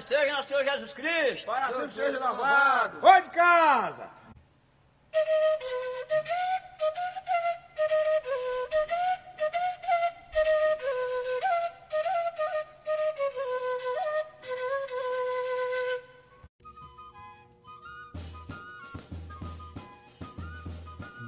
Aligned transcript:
Louvado 0.00 0.08
seja 0.08 0.32
nosso 0.32 0.48
Senhor 0.48 0.64
Jesus 0.64 0.92
Cristo! 0.92 1.46
Para 1.46 1.68
sempre 1.68 1.92
seja 1.92 2.18
louvado! 2.18 3.00
Vai 3.00 3.22
de 3.22 3.30
casa! 3.30 4.08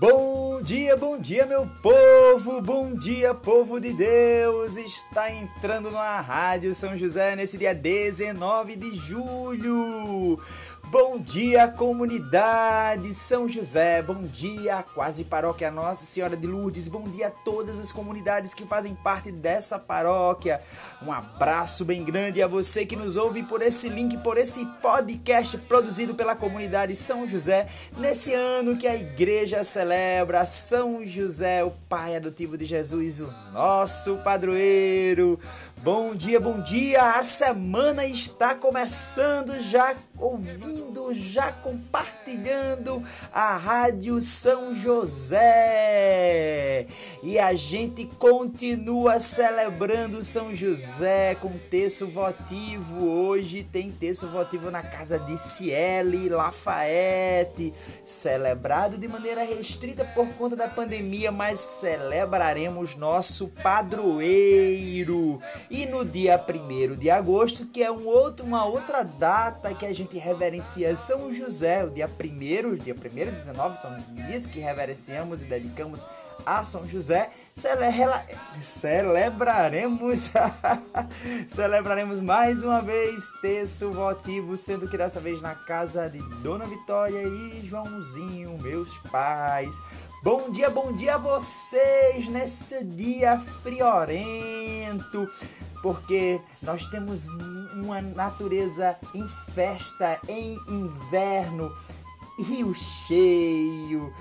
Bom 0.01 0.63
dia, 0.63 0.97
bom 0.97 1.19
dia, 1.19 1.47
meu 1.47 1.69
povo! 1.83 2.12
Bom 2.41 2.95
dia, 2.95 3.35
povo 3.35 3.79
de 3.79 3.93
Deus! 3.93 4.79
Está 4.79 5.31
entrando 5.31 5.91
na 5.91 6.19
Rádio 6.19 6.75
São 6.75 6.97
José 6.97 7.37
nesse 7.37 7.59
dia 7.59 7.75
19 7.75 8.75
de 8.75 8.97
julho. 8.97 10.41
Bom 10.93 11.17
dia, 11.17 11.69
comunidade 11.69 13.15
São 13.15 13.49
José. 13.49 14.03
Bom 14.03 14.25
dia, 14.25 14.85
quase 14.95 15.25
paróquia 15.25 15.71
Nossa 15.71 16.05
Senhora 16.05 16.37
de 16.37 16.47
Lourdes. 16.47 16.87
Bom 16.87 17.09
dia 17.09 17.29
a 17.29 17.31
todas 17.31 17.81
as 17.81 17.91
comunidades 17.91 18.53
que 18.53 18.67
fazem 18.67 18.95
parte 18.95 19.33
dessa 19.33 19.79
paróquia. 19.79 20.61
Um 21.03 21.11
abraço 21.11 21.83
bem 21.87 22.05
grande 22.05 22.43
a 22.43 22.47
você 22.47 22.85
que 22.85 22.95
nos 22.95 23.17
ouve 23.17 23.43
por 23.43 23.63
esse 23.63 23.89
link, 23.89 24.19
por 24.19 24.37
esse 24.37 24.67
podcast 24.83 25.57
produzido 25.57 26.15
pela 26.15 26.37
comunidade 26.37 26.95
São 26.95 27.27
José, 27.27 27.69
nesse 27.97 28.35
ano 28.35 28.77
que 28.77 28.87
a 28.87 28.95
igreja 28.95 29.65
celebra 29.65 30.45
São 30.45 31.07
José, 31.07 31.65
o 31.65 31.71
Pai 31.89 32.17
adotivo 32.17 32.59
de 32.59 32.67
Jesus, 32.67 33.23
o 33.23 33.33
nosso 33.51 34.17
padroeiro. 34.19 35.41
Bom 35.83 36.15
dia, 36.15 36.39
bom 36.39 36.61
dia! 36.61 37.19
A 37.19 37.25
semana 37.25 38.07
está 38.07 38.55
começando 38.55 39.61
já 39.63 39.97
ouvindo, 40.23 41.13
já 41.13 41.51
compartilhando 41.51 43.03
a 43.33 43.57
Rádio 43.57 44.21
São 44.21 44.73
José. 44.75 45.43
E 47.23 47.39
a 47.39 47.55
gente 47.55 48.07
continua 48.19 49.19
celebrando 49.19 50.23
São 50.23 50.55
José 50.55 51.35
com 51.35 51.51
terço 51.71 52.07
votivo. 52.07 53.05
Hoje 53.05 53.65
tem 53.65 53.91
terço 53.91 54.29
votivo 54.29 54.71
na 54.71 54.83
casa 54.83 55.19
de 55.19 55.37
Ciele 55.37 56.29
Lafayette, 56.29 57.75
celebrado 58.07 58.97
de 58.97 59.09
maneira 59.09 59.43
restrita 59.43 60.05
por 60.05 60.29
conta 60.35 60.55
da 60.55 60.69
pandemia, 60.69 61.33
mas 61.33 61.59
celebraremos 61.59 62.95
nosso 62.95 63.49
padroeiro. 63.49 65.41
E 65.69 65.85
no 65.87 66.05
dia 66.05 66.39
1 66.39 66.97
de 66.97 67.11
agosto, 67.11 67.67
que 67.67 67.83
é 67.83 67.91
um 67.91 68.07
outro, 68.07 68.47
uma 68.47 68.65
outra 68.65 69.03
data 69.03 69.75
que 69.75 69.85
a 69.85 69.93
gente 69.93 70.12
reverencia 70.19 70.95
São 70.97 71.33
José, 71.33 71.85
o 71.85 71.91
dia 71.91 72.09
1 72.09 72.75
dia 72.77 72.95
1 72.95 73.19
e 73.19 73.31
19 73.31 73.81
são 73.81 73.97
dias 74.27 74.47
que 74.47 74.61
reverenciamos 74.61 75.43
e 75.43 75.45
dedicamos 75.45 76.05
a 76.45 76.63
São 76.63 76.87
José. 76.87 77.31
Cele 77.55 77.85
celebraremos 78.63 80.31
celebraremos 81.49 82.19
mais 82.21 82.65
uma 82.65 82.81
vez 82.81 83.31
terço 83.43 83.91
votivo, 83.91 84.57
sendo 84.57 84.89
que 84.89 84.97
dessa 84.97 85.21
vez 85.21 85.43
na 85.43 85.55
casa 85.55 86.09
de 86.09 86.19
Dona 86.43 86.67
Vitória 86.67 87.23
e 87.23 87.67
Joãozinho, 87.67 88.57
meus 88.59 88.97
pais. 89.11 89.75
Bom 90.23 90.51
dia, 90.51 90.71
bom 90.71 90.93
dia 90.95 91.17
a 91.17 91.19
vocês 91.19 92.27
nesse 92.29 92.83
dia 92.85 93.39
friorento, 93.39 95.29
porque 95.83 96.41
nós 96.63 96.87
temos 96.87 97.27
uma 97.75 98.01
natureza 98.01 98.97
em 99.15 99.27
festa, 99.53 100.19
em 100.29 100.57
inverno, 100.69 101.71
rio 102.39 102.73
cheio, 102.75 104.15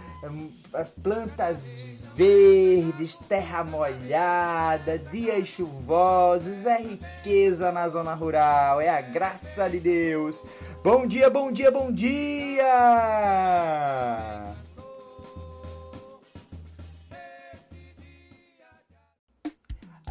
plantas 1.02 1.86
verdes, 2.16 3.16
terra 3.28 3.64
molhada, 3.64 4.98
dias 4.98 5.48
chuvosos, 5.48 6.66
é 6.66 6.82
riqueza 6.82 7.72
na 7.72 7.88
zona 7.88 8.14
rural, 8.14 8.82
é 8.82 8.90
a 8.90 9.02
graça 9.02 9.70
de 9.70 9.80
Deus. 9.80 10.44
Bom 10.84 11.06
dia, 11.08 11.30
bom 11.30 11.52
dia, 11.52 11.72
bom 11.72 11.92
dia! 11.92 12.66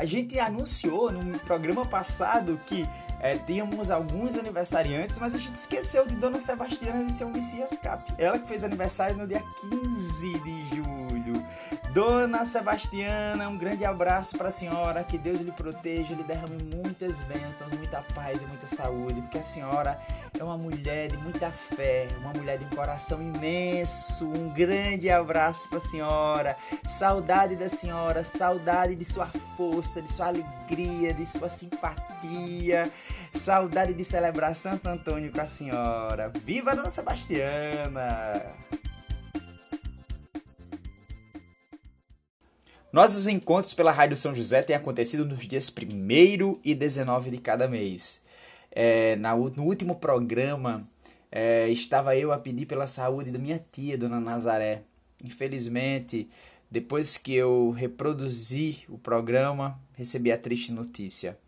A 0.00 0.06
gente 0.06 0.40
anunciou 0.40 1.12
no 1.12 1.38
programa 1.40 1.84
passado 1.84 2.58
que 2.66 2.88
é, 3.20 3.36
tínhamos 3.36 3.90
alguns 3.90 4.34
aniversariantes, 4.34 5.18
mas 5.18 5.34
a 5.34 5.38
gente 5.38 5.56
esqueceu 5.56 6.06
de 6.06 6.14
Dona 6.14 6.40
Sebastiana 6.40 7.04
de 7.04 7.12
São 7.12 7.28
Messias 7.28 7.72
Cap. 7.72 8.10
Ela 8.16 8.38
que 8.38 8.48
fez 8.48 8.64
aniversário 8.64 9.18
no 9.18 9.28
dia 9.28 9.42
15 9.60 10.38
de 10.38 10.68
julho. 10.70 11.09
Dona 11.92 12.46
Sebastiana, 12.46 13.48
um 13.48 13.58
grande 13.58 13.84
abraço 13.84 14.38
para 14.38 14.48
a 14.48 14.52
senhora, 14.52 15.02
que 15.02 15.18
Deus 15.18 15.40
lhe 15.40 15.50
proteja, 15.50 16.14
lhe 16.14 16.22
derrame 16.22 16.62
muitas 16.62 17.20
bênçãos, 17.22 17.72
muita 17.72 18.00
paz 18.14 18.42
e 18.42 18.46
muita 18.46 18.68
saúde, 18.68 19.20
porque 19.22 19.38
a 19.38 19.42
senhora 19.42 20.00
é 20.38 20.44
uma 20.44 20.56
mulher 20.56 21.08
de 21.08 21.16
muita 21.16 21.50
fé, 21.50 22.06
uma 22.20 22.32
mulher 22.32 22.58
de 22.58 22.64
um 22.64 22.68
coração 22.68 23.20
imenso. 23.20 24.24
Um 24.24 24.50
grande 24.50 25.10
abraço 25.10 25.68
para 25.68 25.78
a 25.78 25.80
senhora, 25.80 26.56
saudade 26.86 27.56
da 27.56 27.68
senhora, 27.68 28.22
saudade 28.22 28.94
de 28.94 29.04
sua 29.04 29.26
força, 29.56 30.00
de 30.00 30.12
sua 30.12 30.28
alegria, 30.28 31.12
de 31.12 31.26
sua 31.26 31.48
simpatia, 31.48 32.88
saudade 33.34 33.94
de 33.94 34.04
celebrar 34.04 34.54
Santo 34.54 34.88
Antônio 34.88 35.32
com 35.32 35.40
a 35.40 35.46
senhora. 35.46 36.30
Viva 36.44 36.76
Dona 36.76 36.88
Sebastiana! 36.88 38.79
Nossos 42.92 43.28
encontros 43.28 43.72
pela 43.72 43.92
Rádio 43.92 44.16
São 44.16 44.34
José 44.34 44.62
têm 44.62 44.74
acontecido 44.74 45.24
nos 45.24 45.46
dias 45.46 45.70
1 45.70 46.58
e 46.64 46.74
19 46.74 47.30
de 47.30 47.38
cada 47.38 47.68
mês. 47.68 48.20
É, 48.68 49.14
na, 49.14 49.36
no 49.36 49.62
último 49.62 49.94
programa, 49.94 50.88
é, 51.30 51.68
estava 51.68 52.16
eu 52.16 52.32
a 52.32 52.38
pedir 52.38 52.66
pela 52.66 52.88
saúde 52.88 53.30
da 53.30 53.38
minha 53.38 53.64
tia, 53.70 53.96
Dona 53.96 54.18
Nazaré. 54.18 54.82
Infelizmente, 55.22 56.28
depois 56.68 57.16
que 57.16 57.32
eu 57.32 57.70
reproduzi 57.70 58.80
o 58.88 58.98
programa, 58.98 59.80
recebi 59.94 60.32
a 60.32 60.38
triste 60.38 60.72
notícia. 60.72 61.38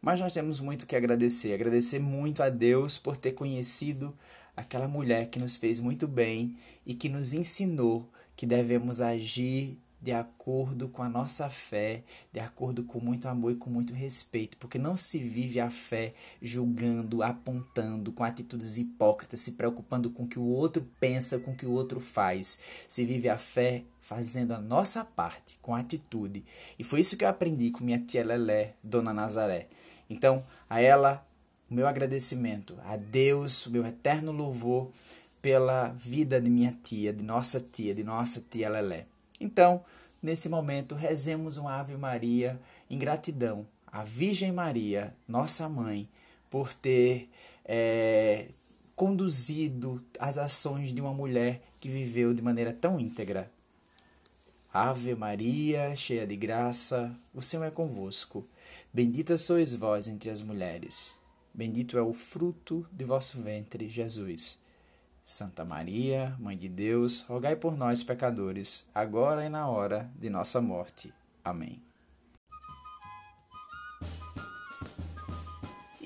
Mas 0.00 0.18
nós 0.18 0.32
temos 0.32 0.60
muito 0.60 0.86
que 0.86 0.96
agradecer. 0.96 1.52
Agradecer 1.52 1.98
muito 1.98 2.42
a 2.42 2.48
Deus 2.48 2.96
por 2.96 3.18
ter 3.18 3.32
conhecido 3.32 4.16
aquela 4.56 4.88
mulher 4.88 5.28
que 5.28 5.38
nos 5.38 5.56
fez 5.56 5.78
muito 5.78 6.08
bem 6.08 6.56
e 6.86 6.94
que 6.94 7.10
nos 7.10 7.34
ensinou 7.34 8.08
que 8.34 8.46
devemos 8.46 9.02
agir 9.02 9.78
de 10.00 10.12
acordo 10.12 10.88
com 10.88 11.02
a 11.02 11.08
nossa 11.08 11.50
fé, 11.50 12.02
de 12.32 12.40
acordo 12.40 12.84
com 12.84 13.00
muito 13.00 13.28
amor 13.28 13.52
e 13.52 13.56
com 13.56 13.68
muito 13.68 13.92
respeito, 13.92 14.56
porque 14.56 14.78
não 14.78 14.96
se 14.96 15.18
vive 15.18 15.60
a 15.60 15.70
fé 15.70 16.14
julgando, 16.40 17.22
apontando, 17.22 18.12
com 18.12 18.24
atitudes 18.24 18.78
hipócritas, 18.78 19.40
se 19.40 19.52
preocupando 19.52 20.10
com 20.10 20.24
o 20.24 20.28
que 20.28 20.38
o 20.38 20.46
outro 20.46 20.86
pensa, 20.98 21.38
com 21.38 21.50
o 21.50 21.56
que 21.56 21.66
o 21.66 21.72
outro 21.72 22.00
faz. 22.00 22.60
Se 22.88 23.04
vive 23.04 23.28
a 23.28 23.36
fé 23.36 23.84
fazendo 24.00 24.52
a 24.54 24.58
nossa 24.58 25.04
parte, 25.04 25.58
com 25.60 25.74
atitude. 25.74 26.44
E 26.78 26.82
foi 26.82 27.00
isso 27.00 27.16
que 27.16 27.24
eu 27.24 27.28
aprendi 27.28 27.70
com 27.70 27.84
minha 27.84 28.00
tia 28.00 28.24
Lelé, 28.24 28.74
Dona 28.82 29.12
Nazaré. 29.12 29.68
Então, 30.08 30.44
a 30.68 30.80
ela, 30.80 31.24
o 31.70 31.74
meu 31.74 31.86
agradecimento, 31.86 32.76
a 32.84 32.96
Deus, 32.96 33.66
o 33.66 33.70
meu 33.70 33.86
eterno 33.86 34.32
louvor 34.32 34.90
pela 35.40 35.88
vida 35.90 36.40
de 36.40 36.50
minha 36.50 36.76
tia, 36.82 37.12
de 37.12 37.22
nossa 37.22 37.60
tia, 37.60 37.94
de 37.94 38.02
nossa 38.02 38.42
tia 38.50 38.68
Lelé. 38.68 39.06
Então, 39.40 39.82
nesse 40.22 40.48
momento, 40.48 40.94
rezemos 40.94 41.56
uma 41.56 41.80
Ave 41.80 41.96
Maria 41.96 42.60
em 42.88 42.98
gratidão 42.98 43.66
à 43.86 44.04
Virgem 44.04 44.52
Maria, 44.52 45.14
nossa 45.26 45.68
mãe, 45.68 46.08
por 46.50 46.72
ter 46.72 47.28
é, 47.64 48.48
conduzido 48.94 50.04
as 50.18 50.38
ações 50.38 50.92
de 50.92 51.00
uma 51.00 51.14
mulher 51.14 51.62
que 51.80 51.88
viveu 51.88 52.34
de 52.34 52.42
maneira 52.42 52.72
tão 52.72 53.00
íntegra. 53.00 53.50
Ave 54.72 55.16
Maria, 55.16 55.96
cheia 55.96 56.24
de 56.26 56.36
graça, 56.36 57.12
o 57.34 57.42
Senhor 57.42 57.64
é 57.64 57.70
convosco. 57.70 58.46
Bendita 58.92 59.36
sois 59.36 59.74
vós 59.74 60.06
entre 60.06 60.30
as 60.30 60.40
mulheres. 60.42 61.16
Bendito 61.52 61.98
é 61.98 62.02
o 62.02 62.12
fruto 62.12 62.86
de 62.92 63.04
vosso 63.04 63.42
ventre, 63.42 63.88
Jesus. 63.88 64.59
Santa 65.30 65.64
Maria, 65.64 66.34
Mãe 66.40 66.56
de 66.56 66.68
Deus, 66.68 67.20
rogai 67.20 67.54
por 67.54 67.76
nós, 67.76 68.02
pecadores, 68.02 68.84
agora 68.92 69.46
e 69.46 69.48
na 69.48 69.68
hora 69.68 70.10
de 70.18 70.28
nossa 70.28 70.60
morte. 70.60 71.14
Amém. 71.44 71.80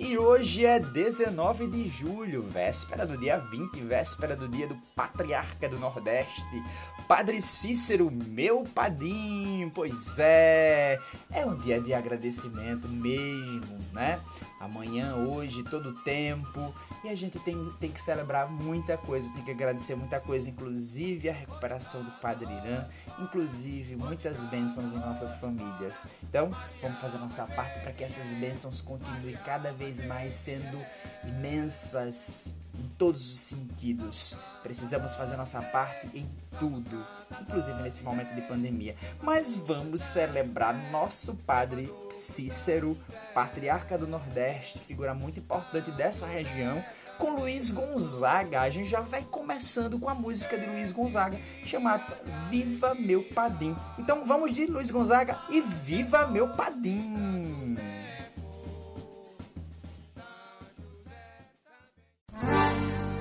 E 0.04 0.18
hoje 0.18 0.66
é 0.66 0.78
19 0.78 1.66
de 1.66 1.88
julho, 1.88 2.42
véspera 2.42 3.06
do 3.06 3.16
dia 3.16 3.38
20, 3.38 3.80
véspera 3.80 4.36
do 4.36 4.46
dia 4.46 4.66
do 4.66 4.76
Patriarca 4.94 5.66
do 5.66 5.78
Nordeste, 5.78 6.62
Padre 7.08 7.40
Cícero, 7.40 8.10
meu 8.10 8.64
padim. 8.64 9.72
Pois 9.74 10.18
é, 10.18 10.98
é 11.32 11.46
um 11.46 11.56
dia 11.56 11.80
de 11.80 11.94
agradecimento 11.94 12.86
mesmo, 12.86 13.78
né? 13.94 14.20
Amanhã, 14.60 15.14
hoje, 15.16 15.62
todo 15.62 15.90
o 15.90 15.94
tempo. 15.94 16.74
E 17.04 17.08
a 17.10 17.14
gente 17.14 17.38
tem, 17.38 17.70
tem 17.78 17.90
que 17.90 18.00
celebrar 18.00 18.50
muita 18.50 18.96
coisa, 18.96 19.30
tem 19.34 19.44
que 19.44 19.50
agradecer 19.50 19.94
muita 19.94 20.18
coisa, 20.18 20.48
inclusive 20.48 21.28
a 21.28 21.34
recuperação 21.34 22.02
do 22.02 22.10
Padre 22.12 22.46
Irã, 22.46 22.86
inclusive 23.18 23.94
muitas 23.94 24.42
bênçãos 24.44 24.94
em 24.94 24.98
nossas 24.98 25.36
famílias. 25.36 26.06
Então, 26.22 26.50
vamos 26.80 26.98
fazer 26.98 27.18
nossa 27.18 27.44
parte 27.44 27.78
para 27.80 27.92
que 27.92 28.02
essas 28.02 28.28
bênçãos 28.28 28.80
continuem 28.80 29.36
cada 29.44 29.70
vez 29.70 29.93
mais 30.02 30.34
sendo 30.34 30.78
imensas 31.24 32.56
em 32.74 32.88
todos 32.98 33.30
os 33.32 33.38
sentidos. 33.38 34.36
Precisamos 34.62 35.14
fazer 35.14 35.36
nossa 35.36 35.60
parte 35.60 36.08
em 36.14 36.26
tudo, 36.58 37.06
inclusive 37.42 37.82
nesse 37.82 38.02
momento 38.02 38.34
de 38.34 38.40
pandemia. 38.42 38.96
Mas 39.22 39.54
vamos 39.54 40.00
celebrar 40.00 40.74
nosso 40.90 41.34
padre 41.34 41.92
Cícero, 42.12 42.96
patriarca 43.34 43.98
do 43.98 44.06
Nordeste, 44.06 44.78
figura 44.78 45.12
muito 45.14 45.38
importante 45.38 45.90
dessa 45.90 46.26
região, 46.26 46.82
com 47.18 47.36
Luiz 47.36 47.70
Gonzaga. 47.70 48.62
A 48.62 48.70
gente 48.70 48.88
já 48.88 49.00
vai 49.00 49.22
começando 49.22 49.98
com 49.98 50.08
a 50.08 50.14
música 50.14 50.58
de 50.58 50.66
Luiz 50.66 50.92
Gonzaga, 50.92 51.38
chamada 51.64 52.18
Viva 52.48 52.94
Meu 52.94 53.22
Padim. 53.22 53.76
Então 53.98 54.26
vamos 54.26 54.54
de 54.54 54.66
Luiz 54.66 54.90
Gonzaga 54.90 55.38
e 55.50 55.60
Viva 55.60 56.26
Meu 56.26 56.48
Padim! 56.48 57.76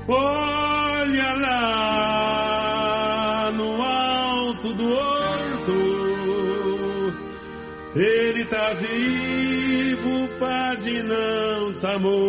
Olha 0.06 1.34
lá 1.36 2.74
no 3.56 3.82
alto 3.82 4.74
do 4.74 4.92
horto, 4.92 5.72
ele 7.96 8.44
tá 8.46 8.74
vivo, 8.74 10.28
padre 10.40 11.04
não 11.04 11.74
tá 11.80 11.98
morto. 11.98 12.24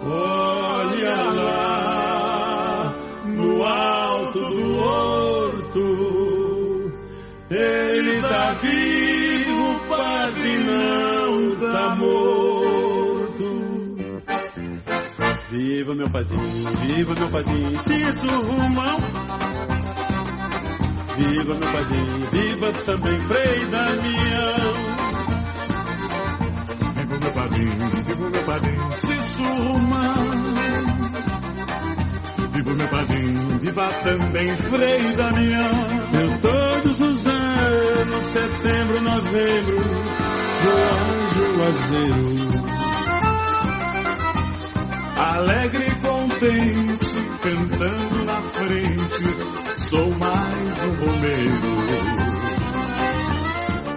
Olha 0.00 1.16
lá 1.32 2.94
no 3.24 3.64
alto 3.64 4.38
do 4.38 4.78
horto, 4.78 5.82
ele 7.50 8.20
tá 8.20 8.52
vivo, 8.62 9.80
padre 9.88 10.58
não 10.58 11.05
Viva 15.48 15.94
meu 15.94 16.10
padrinho, 16.10 16.76
viva 16.80 17.14
meu 17.14 17.30
padrinho, 17.30 17.78
Cício 17.78 18.42
Romão. 18.42 18.98
Viva 21.16 21.54
meu 21.54 21.72
padrinho, 21.72 22.18
viva 22.32 22.72
também 22.84 23.20
Frei 23.20 23.66
Damião. 23.66 24.72
Viva 26.94 27.18
meu 27.20 27.32
padrinho, 27.32 27.78
viva 28.06 28.30
meu 28.30 28.44
padrinho, 28.44 28.92
Cício 28.92 29.44
Romão. 29.44 30.26
Viva 32.52 32.74
meu 32.74 32.88
padrinho, 32.88 33.58
viva 33.60 33.88
também 34.02 34.56
Frei 34.56 35.12
Damião. 35.12 35.70
Eu 36.12 36.38
todos 36.40 37.00
os 37.00 37.26
anos, 37.28 38.24
setembro, 38.24 39.00
novembro, 39.00 39.76
vou 40.64 40.82
ao 40.82 41.56
Juazeiro 41.56 42.45
alegre 45.16 45.86
e 45.86 45.94
contente, 45.96 47.14
cantando 47.42 48.24
na 48.24 48.42
frente, 48.42 49.88
sou 49.88 50.10
mais 50.16 50.84
um 50.84 50.94
romeiro. 50.94 51.76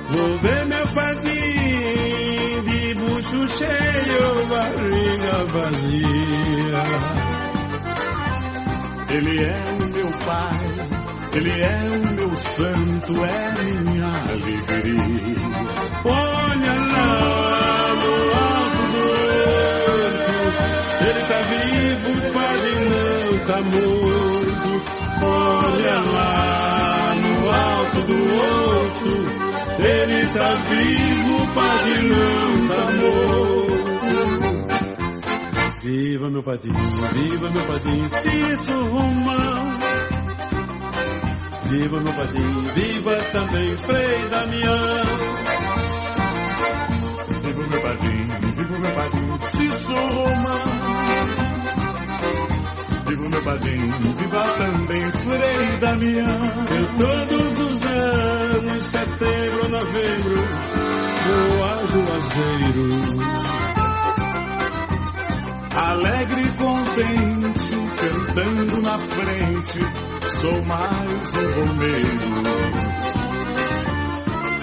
Vou 0.10 0.40
ver 0.40 0.66
meu 0.66 0.88
padrinho 0.94 2.64
de 2.64 2.94
bucho 2.96 3.48
cheio, 3.50 4.48
barriga 4.48 5.46
vazia. 5.52 6.84
Ele 9.12 9.44
é 9.44 9.64
o 9.74 9.90
meu 9.92 10.12
pai, 10.26 10.66
ele 11.34 11.62
é 11.62 11.90
o 11.90 12.14
meu 12.14 12.36
santo, 12.38 13.26
é 13.26 13.64
minha 13.64 14.08
alegria. 14.30 15.50
Olha 16.06 16.74
lá 16.74 17.69
morto. 23.62 24.70
Olha 25.22 26.00
lá 26.02 27.16
no 27.16 27.50
alto 27.50 28.02
do 28.04 28.18
outro. 28.36 29.40
Ele 29.80 30.28
tá 30.34 30.56
vivo, 30.56 31.54
padre 31.54 32.10
não 32.10 32.68
tá 32.68 32.92
morto. 33.02 33.50
Viva 35.82 36.30
meu 36.30 36.44
padrinho, 36.44 36.76
viva 37.14 37.50
meu 37.50 37.66
padrinho, 37.66 38.10
Cício 38.10 38.88
Romão. 38.90 39.80
Viva 41.70 42.00
meu 42.02 42.14
padrinho, 42.14 42.62
viva 42.74 43.16
também 43.32 43.78
Frei 43.78 44.28
Damião. 44.30 45.06
Viva 47.42 47.68
meu 47.68 47.82
padrinho, 47.82 48.28
viva 48.56 48.80
meu 48.80 48.92
padrinho, 48.92 49.40
Cício 49.52 49.96
Romão. 49.96 51.49
Meu 53.30 53.44
padrinho, 53.44 54.16
viva 54.18 54.44
também 54.58 55.12
Frei 55.12 55.78
Damião. 55.80 56.66
Eu 56.72 56.88
todos 56.98 57.60
os 57.60 57.84
anos, 57.84 58.84
setembro, 58.86 59.70
novembro, 59.70 60.36
vou 61.28 61.64
a 61.64 61.74
Juazeiro. 61.86 62.90
Alegre 65.76 66.42
e 66.42 66.52
contente, 66.58 67.76
cantando 68.00 68.82
na 68.82 68.98
frente, 68.98 69.80
sou 70.40 70.66
mais 70.66 71.32
um 71.32 71.68
romeiro. 71.68 72.30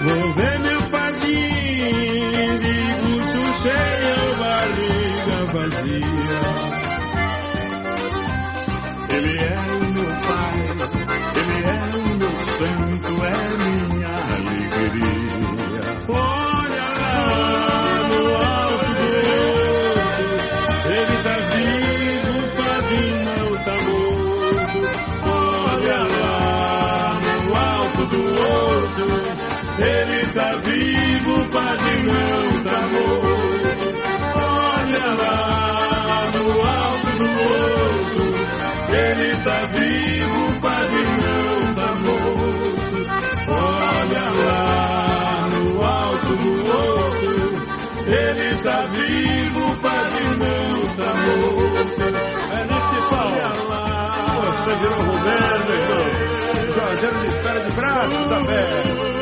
Vou 0.03 0.33
ver 0.35 0.59
meu 0.59 0.89
padrinho 0.91 2.59
de 2.59 2.75
bucho 3.01 3.43
cheio, 3.61 4.37
barriga 4.37 5.45
vazia. 5.53 6.26
Ele 9.17 9.35
é 9.35 9.49
o 9.49 9.81
meu 9.93 10.05
pai, 10.27 10.57
ele 11.41 11.57
é 11.65 11.81
o 11.95 12.15
meu 12.17 12.37
santo, 12.37 13.11
é 13.25 13.35
minha 13.57 14.13
alegria. 14.37 15.25
Olha 16.07 16.85
lá 16.97 17.17
no 18.09 18.21
alto 18.37 18.89
do 18.93 19.09
outro, 19.17 19.57
ele 20.85 21.15
tá 21.23 21.35
vivo, 21.49 22.35
padre 22.57 23.01
não 23.25 23.49
tá 23.65 23.75
morto. 23.87 24.79
Olha 25.25 25.99
lá 26.03 27.17
no 27.23 27.55
alto 27.57 28.03
do 28.05 28.21
outro, 28.21 29.07
ele 29.79 30.19
tá 30.33 30.49
vivo, 30.57 31.33
padre 31.49 31.93
não 32.03 32.43
tá 32.63 32.79
morto. 32.87 33.65
Olha 34.35 35.05
lá 35.15 35.33
no 36.35 36.45
alto 36.61 37.09
do 37.17 37.25
outro. 37.25 38.46
Ele 38.97 39.43
tá 39.43 39.65
vivo, 39.67 40.59
padre 40.59 41.03
não 41.05 41.75
tá 41.75 41.93
morto. 41.95 42.97
Olha 43.49 44.25
lá 44.45 45.47
no 45.49 45.85
alto 45.85 46.35
do 46.35 46.51
outro. 46.71 47.35
Ele 48.07 48.55
tá 48.63 48.83
vivo, 48.85 49.77
padre 49.81 50.23
não 50.37 50.95
tá 50.95 51.13
morto. 51.13 52.01
É 52.53 52.65
nesse 52.65 52.99
pau. 53.09 53.27
Olha 53.27 53.53
lá. 53.69 54.09
Você 54.65 54.75
virou 54.75 55.01
Roberto, 55.03 55.71
irmão. 55.73 56.07
Juazeiro 56.73 57.19
de 57.21 57.27
espera 57.27 57.59
de 57.59 57.71
braços 57.71 58.31
abertos. 58.31 59.16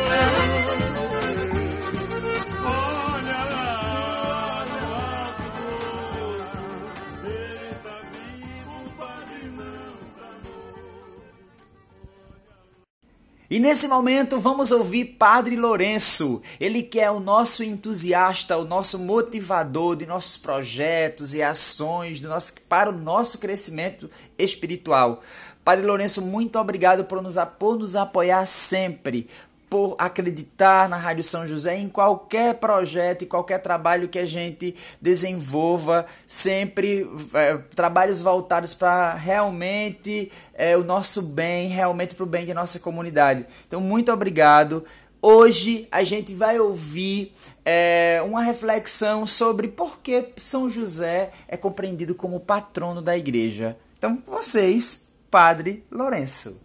E 13.48 13.60
nesse 13.60 13.86
momento 13.86 14.40
vamos 14.40 14.72
ouvir 14.72 15.16
Padre 15.18 15.54
Lourenço, 15.54 16.42
ele 16.58 16.82
que 16.82 16.98
é 16.98 17.08
o 17.08 17.20
nosso 17.20 17.62
entusiasta, 17.62 18.56
o 18.56 18.64
nosso 18.64 18.98
motivador 18.98 19.94
de 19.94 20.04
nossos 20.04 20.36
projetos 20.36 21.32
e 21.32 21.44
ações 21.44 22.18
do 22.18 22.28
nosso, 22.28 22.54
para 22.68 22.90
o 22.90 22.92
nosso 22.92 23.38
crescimento 23.38 24.10
espiritual. 24.36 25.22
Padre 25.64 25.86
Lourenço, 25.86 26.20
muito 26.20 26.58
obrigado 26.58 27.04
por 27.04 27.22
nos, 27.22 27.36
por 27.56 27.78
nos 27.78 27.94
apoiar 27.94 28.44
sempre, 28.46 29.28
por 29.76 29.94
acreditar 29.98 30.88
na 30.88 30.96
Rádio 30.96 31.22
São 31.22 31.46
José 31.46 31.76
em 31.76 31.86
qualquer 31.86 32.54
projeto 32.54 33.22
e 33.22 33.26
qualquer 33.26 33.58
trabalho 33.58 34.08
que 34.08 34.18
a 34.18 34.24
gente 34.24 34.74
desenvolva, 35.02 36.06
sempre 36.26 37.06
é, 37.34 37.58
trabalhos 37.74 38.22
voltados 38.22 38.72
para 38.72 39.12
realmente 39.12 40.32
é, 40.54 40.74
o 40.78 40.82
nosso 40.82 41.20
bem, 41.20 41.68
realmente 41.68 42.14
para 42.14 42.24
o 42.24 42.26
bem 42.26 42.46
de 42.46 42.54
nossa 42.54 42.80
comunidade. 42.80 43.44
Então, 43.68 43.78
muito 43.78 44.10
obrigado. 44.10 44.82
Hoje 45.20 45.86
a 45.92 46.02
gente 46.02 46.32
vai 46.32 46.58
ouvir 46.58 47.34
é, 47.62 48.22
uma 48.24 48.40
reflexão 48.42 49.26
sobre 49.26 49.68
por 49.68 49.98
que 49.98 50.30
São 50.38 50.70
José 50.70 51.32
é 51.46 51.56
compreendido 51.58 52.14
como 52.14 52.40
patrono 52.40 53.02
da 53.02 53.14
igreja. 53.14 53.76
Então, 53.98 54.22
vocês, 54.26 55.10
Padre 55.30 55.84
Lourenço. 55.90 56.64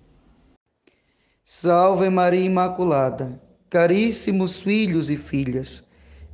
Salve 1.53 2.10
Maria 2.10 2.46
Imaculada, 2.46 3.38
caríssimos 3.70 4.62
filhos 4.62 5.10
e 5.10 5.17
filhas. 5.17 5.84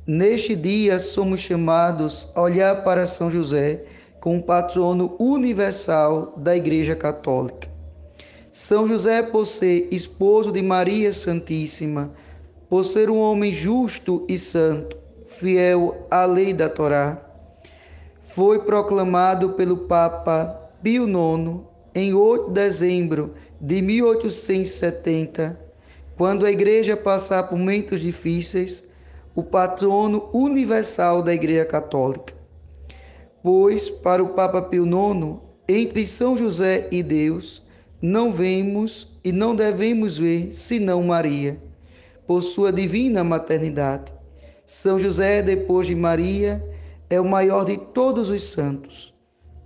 Neste 0.06 0.54
dia 0.54 1.00
somos 1.00 1.40
chamados 1.40 2.28
a 2.36 2.42
olhar 2.42 2.84
para 2.84 3.04
São 3.04 3.28
José 3.28 3.84
como 4.20 4.40
patrono 4.40 5.16
universal 5.18 6.34
da 6.36 6.56
Igreja 6.56 6.94
Católica. 6.94 7.68
São 8.52 8.86
José, 8.86 9.20
por 9.20 9.44
ser 9.44 9.88
esposo 9.90 10.52
de 10.52 10.62
Maria 10.62 11.12
Santíssima, 11.12 12.12
por 12.68 12.84
ser 12.84 13.10
um 13.10 13.18
homem 13.18 13.52
justo 13.52 14.24
e 14.28 14.38
santo, 14.38 14.96
fiel 15.26 16.06
à 16.12 16.26
lei 16.26 16.54
da 16.54 16.68
Torá, 16.68 17.20
foi 18.20 18.60
proclamado 18.60 19.50
pelo 19.54 19.78
Papa 19.78 20.70
Pio 20.80 21.08
IX 21.08 21.66
em 21.92 22.14
8 22.14 22.46
de 22.46 22.52
dezembro 22.52 23.34
de 23.60 23.82
1870, 23.82 25.58
quando 26.16 26.46
a 26.46 26.50
igreja 26.50 26.96
passar 26.96 27.44
por 27.44 27.58
momentos 27.58 28.00
difíceis, 28.00 28.84
o 29.34 29.42
patrono 29.42 30.28
universal 30.32 31.22
da 31.22 31.32
Igreja 31.32 31.64
Católica. 31.64 32.34
Pois, 33.42 33.88
para 33.88 34.22
o 34.22 34.30
Papa 34.30 34.60
Pio 34.60 34.84
IX, 34.84 35.38
entre 35.68 36.06
São 36.06 36.36
José 36.36 36.88
e 36.90 37.02
Deus, 37.02 37.64
não 38.00 38.32
vemos 38.32 39.16
e 39.24 39.30
não 39.30 39.54
devemos 39.54 40.18
ver 40.18 40.52
senão 40.52 41.02
Maria, 41.02 41.60
por 42.26 42.42
sua 42.42 42.72
divina 42.72 43.22
maternidade. 43.22 44.12
São 44.66 44.98
José, 44.98 45.42
depois 45.42 45.86
de 45.86 45.94
Maria, 45.94 46.62
é 47.08 47.20
o 47.20 47.24
maior 47.24 47.64
de 47.64 47.76
todos 47.76 48.30
os 48.30 48.42
santos. 48.44 49.14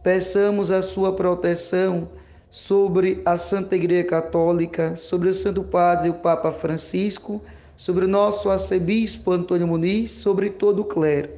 Peçamos 0.02 0.70
a 0.70 0.82
sua 0.82 1.14
proteção 1.14 2.08
sobre 2.52 3.22
a 3.24 3.38
Santa 3.38 3.76
Igreja 3.76 4.04
Católica, 4.04 4.94
sobre 4.94 5.30
o 5.30 5.32
Santo 5.32 5.64
Padre, 5.64 6.10
o 6.10 6.14
Papa 6.14 6.52
Francisco, 6.52 7.40
sobre 7.74 8.04
o 8.04 8.08
nosso 8.08 8.50
arcebispo 8.50 9.30
Antônio 9.30 9.66
Muniz, 9.66 10.10
sobre 10.10 10.50
todo 10.50 10.80
o 10.80 10.84
clero. 10.84 11.30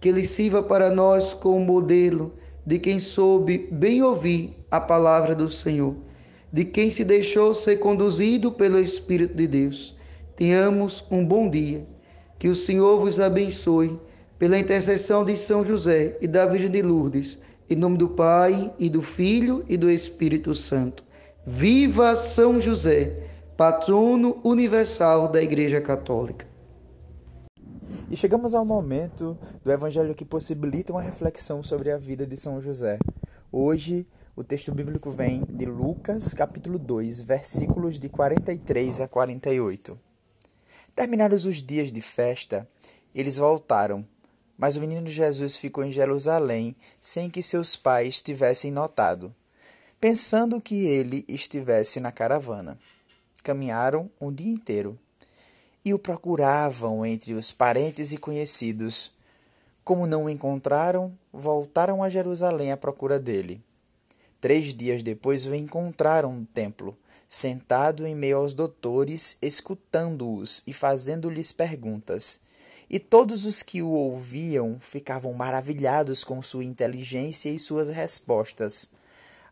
Que 0.00 0.08
ele 0.08 0.24
sirva 0.24 0.60
para 0.60 0.90
nós 0.90 1.32
como 1.32 1.60
modelo 1.60 2.32
de 2.66 2.80
quem 2.80 2.98
soube 2.98 3.68
bem 3.70 4.02
ouvir 4.02 4.56
a 4.72 4.80
palavra 4.80 5.36
do 5.36 5.48
Senhor, 5.48 5.94
de 6.52 6.64
quem 6.64 6.90
se 6.90 7.04
deixou 7.04 7.54
ser 7.54 7.76
conduzido 7.76 8.50
pelo 8.50 8.80
Espírito 8.80 9.36
de 9.36 9.46
Deus. 9.46 9.96
Tenhamos 10.34 11.04
um 11.12 11.24
bom 11.24 11.48
dia. 11.48 11.86
Que 12.40 12.48
o 12.48 12.56
Senhor 12.56 12.98
vos 12.98 13.20
abençoe 13.20 14.00
pela 14.36 14.58
intercessão 14.58 15.24
de 15.24 15.36
São 15.36 15.64
José 15.64 16.18
e 16.20 16.26
da 16.26 16.44
Virgem 16.44 16.72
de 16.72 16.82
Lourdes. 16.82 17.38
Em 17.68 17.76
nome 17.76 17.96
do 17.96 18.10
Pai 18.10 18.74
e 18.78 18.90
do 18.90 19.00
Filho 19.00 19.64
e 19.66 19.78
do 19.78 19.90
Espírito 19.90 20.54
Santo. 20.54 21.02
Viva 21.46 22.14
São 22.14 22.60
José, 22.60 23.26
patrono 23.56 24.38
universal 24.44 25.28
da 25.28 25.42
Igreja 25.42 25.80
Católica. 25.80 26.46
E 28.10 28.16
chegamos 28.18 28.54
ao 28.54 28.66
momento 28.66 29.38
do 29.64 29.72
Evangelho 29.72 30.14
que 30.14 30.26
possibilita 30.26 30.92
uma 30.92 31.00
reflexão 31.00 31.62
sobre 31.62 31.90
a 31.90 31.96
vida 31.96 32.26
de 32.26 32.36
São 32.36 32.60
José. 32.60 32.98
Hoje, 33.50 34.06
o 34.36 34.44
texto 34.44 34.70
bíblico 34.70 35.10
vem 35.10 35.42
de 35.48 35.64
Lucas, 35.64 36.34
capítulo 36.34 36.78
2, 36.78 37.22
versículos 37.22 37.98
de 37.98 38.10
43 38.10 39.00
a 39.00 39.08
48. 39.08 39.98
Terminados 40.94 41.46
os 41.46 41.62
dias 41.62 41.90
de 41.90 42.02
festa, 42.02 42.68
eles 43.14 43.38
voltaram, 43.38 44.06
mas 44.56 44.76
o 44.76 44.80
menino 44.80 45.06
Jesus 45.06 45.56
ficou 45.56 45.84
em 45.84 45.92
Jerusalém 45.92 46.74
sem 47.00 47.28
que 47.28 47.42
seus 47.42 47.76
pais 47.76 48.22
tivessem 48.22 48.70
notado, 48.70 49.34
pensando 50.00 50.60
que 50.60 50.86
ele 50.86 51.24
estivesse 51.28 52.00
na 52.00 52.12
caravana. 52.12 52.78
Caminharam 53.42 54.10
um 54.20 54.32
dia 54.32 54.50
inteiro 54.50 54.98
e 55.84 55.92
o 55.92 55.98
procuravam 55.98 57.04
entre 57.04 57.34
os 57.34 57.52
parentes 57.52 58.12
e 58.12 58.16
conhecidos. 58.16 59.12
Como 59.84 60.06
não 60.06 60.24
o 60.24 60.30
encontraram, 60.30 61.12
voltaram 61.30 62.02
a 62.02 62.08
Jerusalém 62.08 62.72
à 62.72 62.76
procura 62.76 63.18
dele. 63.18 63.60
Três 64.40 64.72
dias 64.72 65.02
depois 65.02 65.46
o 65.46 65.54
encontraram 65.54 66.32
no 66.32 66.46
templo, 66.46 66.96
sentado 67.28 68.06
em 68.06 68.14
meio 68.14 68.38
aos 68.38 68.54
doutores, 68.54 69.36
escutando-os 69.42 70.62
e 70.66 70.72
fazendo-lhes 70.72 71.52
perguntas. 71.52 72.43
E 72.94 73.00
todos 73.00 73.44
os 73.44 73.60
que 73.60 73.82
o 73.82 73.88
ouviam 73.88 74.78
ficavam 74.78 75.32
maravilhados 75.32 76.22
com 76.22 76.40
sua 76.40 76.62
inteligência 76.62 77.50
e 77.50 77.58
suas 77.58 77.88
respostas. 77.88 78.88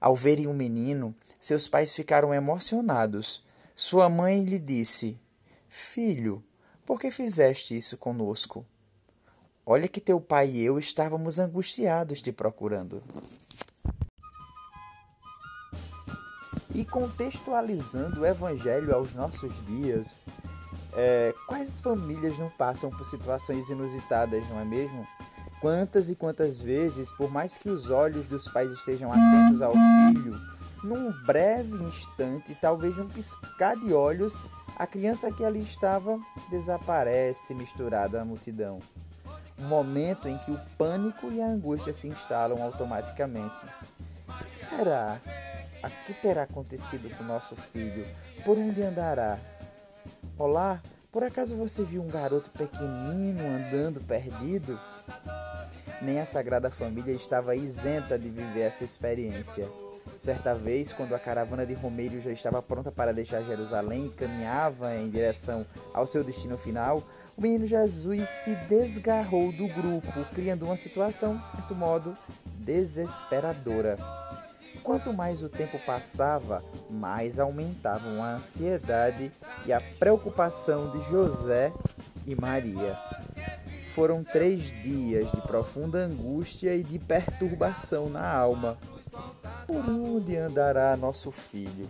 Ao 0.00 0.14
verem 0.14 0.46
o 0.46 0.54
menino, 0.54 1.12
seus 1.40 1.66
pais 1.66 1.92
ficaram 1.92 2.32
emocionados. 2.32 3.44
Sua 3.74 4.08
mãe 4.08 4.44
lhe 4.44 4.60
disse: 4.60 5.18
Filho, 5.68 6.40
por 6.86 7.00
que 7.00 7.10
fizeste 7.10 7.76
isso 7.76 7.96
conosco? 7.96 8.64
Olha 9.66 9.88
que 9.88 10.00
teu 10.00 10.20
pai 10.20 10.48
e 10.50 10.62
eu 10.62 10.78
estávamos 10.78 11.40
angustiados 11.40 12.22
te 12.22 12.30
procurando. 12.30 13.02
E 16.72 16.84
contextualizando 16.84 18.20
o 18.20 18.26
Evangelho 18.26 18.94
aos 18.94 19.12
nossos 19.14 19.52
dias, 19.66 20.20
é, 20.94 21.34
quais 21.46 21.80
famílias 21.80 22.38
não 22.38 22.50
passam 22.50 22.90
por 22.90 23.04
situações 23.04 23.70
inusitadas, 23.70 24.46
não 24.48 24.60
é 24.60 24.64
mesmo? 24.64 25.06
Quantas 25.60 26.10
e 26.10 26.16
quantas 26.16 26.60
vezes, 26.60 27.12
por 27.12 27.30
mais 27.30 27.56
que 27.56 27.68
os 27.68 27.88
olhos 27.88 28.26
dos 28.26 28.48
pais 28.48 28.70
estejam 28.72 29.12
atentos 29.12 29.62
ao 29.62 29.72
filho, 29.72 30.38
num 30.82 31.12
breve 31.24 31.82
instante, 31.84 32.56
talvez 32.60 32.96
num 32.96 33.08
piscar 33.08 33.76
de 33.76 33.92
olhos, 33.94 34.42
a 34.76 34.86
criança 34.86 35.30
que 35.30 35.44
ali 35.44 35.60
estava 35.60 36.18
desaparece 36.50 37.54
misturada 37.54 38.20
à 38.20 38.24
multidão. 38.24 38.80
Um 39.58 39.66
momento 39.66 40.28
em 40.28 40.36
que 40.38 40.50
o 40.50 40.60
pânico 40.76 41.30
e 41.30 41.40
a 41.40 41.46
angústia 41.46 41.92
se 41.92 42.08
instalam 42.08 42.60
automaticamente. 42.60 43.64
O 44.28 44.44
que 44.44 44.50
será? 44.50 45.20
O 45.84 46.06
que 46.06 46.14
terá 46.14 46.42
acontecido 46.42 47.08
com 47.16 47.22
nosso 47.22 47.54
filho? 47.54 48.04
Por 48.44 48.58
onde 48.58 48.82
andará? 48.82 49.38
Olá, 50.38 50.82
por 51.12 51.22
acaso 51.22 51.54
você 51.54 51.82
viu 51.82 52.02
um 52.02 52.08
garoto 52.08 52.48
pequenino 52.50 53.40
andando 53.44 54.00
perdido? 54.00 54.80
Nem 56.00 56.20
a 56.20 56.26
Sagrada 56.26 56.70
Família 56.70 57.12
estava 57.12 57.54
isenta 57.54 58.18
de 58.18 58.30
viver 58.30 58.62
essa 58.62 58.82
experiência. 58.82 59.68
Certa 60.18 60.54
vez, 60.54 60.92
quando 60.92 61.14
a 61.14 61.18
caravana 61.18 61.66
de 61.66 61.74
Romeiro 61.74 62.18
já 62.18 62.32
estava 62.32 62.62
pronta 62.62 62.90
para 62.90 63.12
deixar 63.12 63.42
Jerusalém 63.42 64.06
e 64.06 64.10
caminhava 64.10 64.96
em 64.96 65.10
direção 65.10 65.66
ao 65.92 66.06
seu 66.06 66.24
destino 66.24 66.56
final, 66.56 67.04
o 67.36 67.42
menino 67.42 67.66
Jesus 67.66 68.28
se 68.28 68.54
desgarrou 68.68 69.52
do 69.52 69.68
grupo, 69.68 70.24
criando 70.34 70.64
uma 70.64 70.76
situação, 70.76 71.36
de 71.36 71.46
certo 71.46 71.74
modo, 71.74 72.14
desesperadora. 72.58 73.98
Quanto 74.82 75.12
mais 75.12 75.42
o 75.42 75.48
tempo 75.48 75.78
passava, 75.86 76.62
mais 76.90 77.38
aumentavam 77.38 78.22
a 78.22 78.34
ansiedade 78.34 79.30
e 79.64 79.72
a 79.72 79.80
preocupação 79.98 80.90
de 80.90 81.00
José 81.10 81.72
e 82.26 82.34
Maria. 82.34 82.98
Foram 83.94 84.24
três 84.24 84.72
dias 84.82 85.30
de 85.30 85.40
profunda 85.42 85.98
angústia 85.98 86.74
e 86.74 86.82
de 86.82 86.98
perturbação 86.98 88.08
na 88.08 88.26
alma 88.34 88.78
por 89.66 89.88
onde 89.88 90.36
andará 90.36 90.96
nosso 90.96 91.30
filho? 91.30 91.88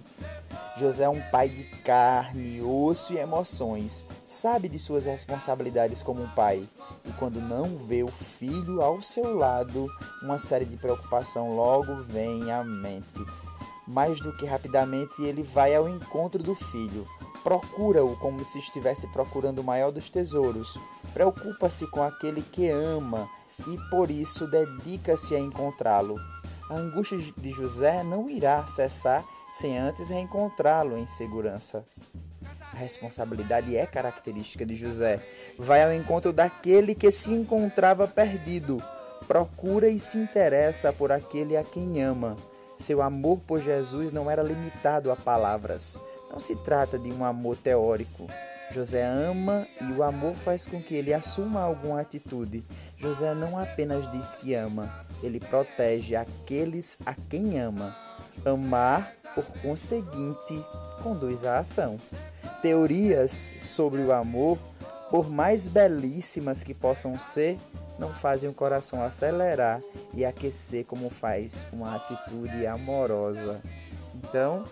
José 0.76 1.04
é 1.04 1.08
um 1.08 1.20
pai 1.30 1.48
de 1.48 1.64
carne, 1.82 2.62
osso 2.62 3.12
e 3.12 3.18
emoções. 3.18 4.06
Sabe 4.26 4.68
de 4.68 4.78
suas 4.78 5.04
responsabilidades 5.04 6.02
como 6.02 6.22
um 6.22 6.28
pai. 6.28 6.66
E 7.04 7.12
quando 7.12 7.40
não 7.40 7.76
vê 7.76 8.02
o 8.02 8.08
filho 8.08 8.80
ao 8.80 9.02
seu 9.02 9.36
lado, 9.36 9.88
uma 10.22 10.38
série 10.38 10.64
de 10.64 10.76
preocupação 10.76 11.56
logo 11.56 12.02
vem 12.04 12.50
à 12.50 12.62
mente. 12.62 13.24
Mais 13.86 14.20
do 14.20 14.36
que 14.36 14.46
rapidamente, 14.46 15.22
ele 15.22 15.42
vai 15.42 15.74
ao 15.74 15.88
encontro 15.88 16.42
do 16.42 16.54
filho. 16.54 17.06
Procura-o 17.42 18.16
como 18.16 18.44
se 18.44 18.58
estivesse 18.58 19.08
procurando 19.08 19.58
o 19.58 19.64
maior 19.64 19.90
dos 19.90 20.08
tesouros. 20.08 20.78
Preocupa-se 21.12 21.86
com 21.88 22.02
aquele 22.02 22.40
que 22.40 22.68
ama 22.68 23.28
e 23.66 23.76
por 23.90 24.10
isso 24.10 24.46
dedica-se 24.46 25.34
a 25.34 25.40
encontrá-lo 25.40 26.16
a 26.72 26.76
angústia 26.76 27.18
de 27.36 27.52
José 27.52 28.02
não 28.02 28.30
irá 28.30 28.66
cessar 28.66 29.22
sem 29.52 29.76
antes 29.76 30.08
reencontrá-lo 30.08 30.96
em 30.96 31.06
segurança. 31.06 31.84
A 32.72 32.76
responsabilidade 32.76 33.76
é 33.76 33.84
característica 33.86 34.64
de 34.64 34.74
José. 34.74 35.20
Vai 35.58 35.82
ao 35.82 35.92
encontro 35.92 36.32
daquele 36.32 36.94
que 36.94 37.10
se 37.10 37.30
encontrava 37.30 38.08
perdido. 38.08 38.82
Procura 39.26 39.88
e 39.88 40.00
se 40.00 40.18
interessa 40.18 40.92
por 40.92 41.12
aquele 41.12 41.56
a 41.56 41.62
quem 41.62 42.02
ama. 42.02 42.36
Seu 42.78 43.02
amor 43.02 43.38
por 43.46 43.60
Jesus 43.60 44.10
não 44.10 44.30
era 44.30 44.42
limitado 44.42 45.12
a 45.12 45.16
palavras. 45.16 45.98
Não 46.30 46.40
se 46.40 46.56
trata 46.56 46.98
de 46.98 47.12
um 47.12 47.24
amor 47.24 47.56
teórico. 47.56 48.26
José 48.72 49.04
ama 49.04 49.66
e 49.82 49.92
o 49.92 50.02
amor 50.02 50.34
faz 50.34 50.66
com 50.66 50.82
que 50.82 50.94
ele 50.94 51.12
assuma 51.12 51.60
alguma 51.60 52.00
atitude. 52.00 52.64
José 52.96 53.34
não 53.34 53.58
apenas 53.58 54.10
diz 54.10 54.34
que 54.34 54.54
ama, 54.54 55.06
ele 55.22 55.38
protege 55.38 56.16
aqueles 56.16 56.96
a 57.04 57.14
quem 57.14 57.60
ama. 57.60 57.94
Amar, 58.44 59.12
por 59.34 59.44
conseguinte, 59.60 60.64
conduz 61.02 61.44
à 61.44 61.58
ação. 61.58 61.98
Teorias 62.62 63.54
sobre 63.58 64.00
o 64.02 64.12
amor, 64.12 64.56
por 65.10 65.28
mais 65.28 65.66
belíssimas 65.66 66.62
que 66.62 66.72
possam 66.72 67.18
ser, 67.18 67.58
não 67.98 68.08
fazem 68.08 68.48
o 68.48 68.54
coração 68.54 69.02
acelerar 69.02 69.82
e 70.14 70.24
aquecer 70.24 70.84
como 70.84 71.10
faz 71.10 71.66
uma 71.72 71.96
atitude 71.96 72.66
amorosa. 72.66 73.60
Então, 74.14 74.64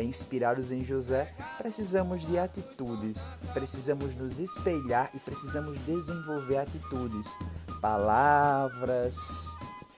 inspirados 0.00 0.72
em 0.72 0.84
José, 0.84 1.32
precisamos 1.58 2.22
de 2.22 2.38
atitudes, 2.38 3.30
precisamos 3.52 4.14
nos 4.14 4.38
espelhar 4.38 5.10
e 5.12 5.18
precisamos 5.18 5.76
desenvolver 5.84 6.58
atitudes. 6.58 7.36
Palavras 7.80 9.46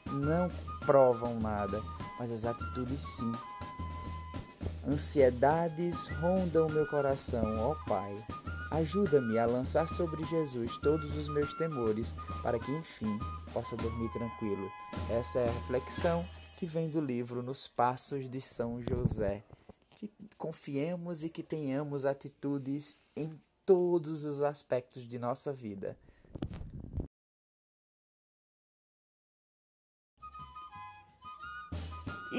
não 0.07 0.51
provam 0.85 1.39
nada, 1.39 1.81
mas 2.19 2.33
as 2.33 2.45
atitudes 2.45 3.01
sim. 3.01 3.33
Ansiedades 4.87 6.07
rondam 6.21 6.69
meu 6.69 6.87
coração, 6.87 7.57
ó 7.59 7.75
Pai. 7.87 8.15
Ajuda-me 8.71 9.39
a 9.39 9.47
lançar 9.47 9.89
sobre 9.89 10.25
Jesus 10.25 10.77
todos 10.79 11.17
os 11.17 11.29
meus 11.29 11.55
temores, 11.55 12.15
para 12.43 12.59
que 12.59 12.73
enfim 12.73 13.19
possa 13.53 13.77
dormir 13.77 14.11
tranquilo. 14.13 14.71
Essa 15.11 15.41
é 15.41 15.49
a 15.49 15.53
reflexão 15.53 16.25
que 16.59 16.67
vem 16.67 16.89
do 16.89 17.01
livro 17.01 17.43
Nos 17.43 17.69
Passos 17.69 18.29
de 18.29 18.41
São 18.41 18.83
José 18.83 19.45
que 19.95 20.13
confiemos 20.37 21.25
e 21.25 21.31
que 21.31 21.43
tenhamos 21.43 22.05
atitudes 22.05 22.99
em 23.17 23.41
todos 23.65 24.25
os 24.25 24.43
aspectos 24.43 25.09
de 25.09 25.19
nossa 25.19 25.53
vida. 25.53 25.97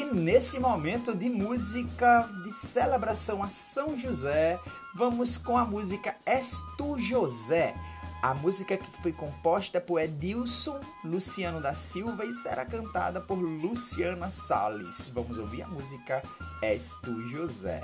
E 0.05 0.13
nesse 0.13 0.59
momento 0.59 1.15
de 1.15 1.27
música 1.27 2.29
de 2.43 2.51
celebração 2.51 3.41
a 3.41 3.49
São 3.49 3.97
José, 3.97 4.59
vamos 4.93 5.35
com 5.35 5.57
a 5.57 5.65
música 5.65 6.15
És 6.23 6.61
Tu 6.77 6.99
José 6.99 7.73
a 8.21 8.33
música 8.33 8.77
que 8.77 9.01
foi 9.01 9.11
composta 9.11 9.79
por 9.79 9.99
Edilson 9.99 10.79
Luciano 11.03 11.59
da 11.61 11.73
Silva 11.73 12.25
e 12.25 12.33
será 12.33 12.65
cantada 12.65 13.19
por 13.19 13.35
Luciana 13.35 14.31
Salles. 14.31 15.09
Vamos 15.09 15.37
ouvir 15.37 15.61
a 15.61 15.67
música 15.67 16.23
És 16.61 16.95
Tu 17.03 17.27
José. 17.29 17.83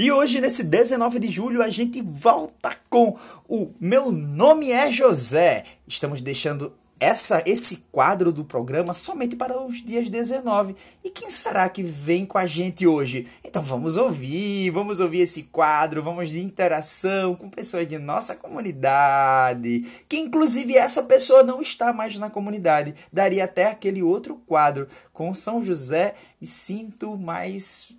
E 0.00 0.12
hoje, 0.12 0.40
nesse 0.40 0.62
19 0.62 1.18
de 1.18 1.28
julho, 1.28 1.60
a 1.60 1.68
gente 1.70 2.00
volta 2.00 2.76
com 2.88 3.18
o 3.48 3.72
Meu 3.80 4.12
Nome 4.12 4.70
é 4.70 4.92
José. 4.92 5.64
Estamos 5.88 6.20
deixando 6.20 6.72
essa 7.00 7.42
esse 7.46 7.84
quadro 7.90 8.32
do 8.32 8.44
programa 8.44 8.94
somente 8.94 9.36
para 9.36 9.60
os 9.60 9.82
dias 9.82 10.10
19. 10.10 10.74
E 11.04 11.10
quem 11.10 11.30
será 11.30 11.68
que 11.68 11.82
vem 11.82 12.26
com 12.26 12.38
a 12.38 12.46
gente 12.46 12.86
hoje? 12.86 13.28
Então 13.44 13.62
vamos 13.62 13.96
ouvir, 13.96 14.70
vamos 14.70 15.00
ouvir 15.00 15.20
esse 15.20 15.44
quadro, 15.44 16.02
vamos 16.02 16.30
de 16.30 16.40
interação 16.40 17.34
com 17.34 17.48
pessoas 17.48 17.88
de 17.88 17.98
nossa 17.98 18.34
comunidade, 18.34 19.86
que 20.08 20.18
inclusive 20.18 20.76
essa 20.76 21.02
pessoa 21.02 21.42
não 21.42 21.62
está 21.62 21.92
mais 21.92 22.16
na 22.18 22.30
comunidade. 22.30 22.94
Daria 23.12 23.44
até 23.44 23.66
aquele 23.66 24.02
outro 24.02 24.36
quadro 24.46 24.88
com 25.12 25.34
São 25.34 25.62
José, 25.62 26.14
me 26.40 26.46
sinto 26.46 27.16
mais 27.16 27.96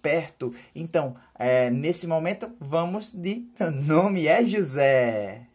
perto. 0.00 0.54
Então, 0.74 1.14
é, 1.38 1.70
nesse 1.70 2.06
momento, 2.06 2.50
vamos 2.60 3.12
de 3.12 3.46
Meu 3.58 3.70
nome 3.70 4.26
é 4.26 4.44
José. 4.44 5.51